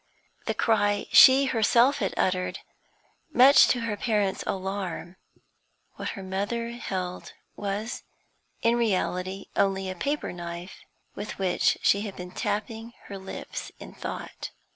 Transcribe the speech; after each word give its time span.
The 0.47 0.55
cry 0.55 1.05
she 1.11 1.45
had 1.45 1.53
herself 1.53 2.01
uttered, 2.01 2.57
much 3.31 3.67
to 3.67 3.81
her 3.81 3.95
parents' 3.95 4.43
alarm; 4.47 5.15
what 5.97 6.09
her 6.17 6.23
mother 6.23 6.71
held 6.71 7.33
was 7.55 8.01
in 8.63 8.77
reality 8.77 9.45
only 9.55 9.91
a 9.91 9.95
paper 9.95 10.33
knife, 10.33 10.79
with 11.13 11.37
which 11.37 11.77
she 11.83 12.01
had 12.01 12.15
been 12.15 12.31
tapping 12.31 12.93
her 13.09 13.19
lips 13.19 13.71
in 13.77 13.93
thought. 13.93 14.49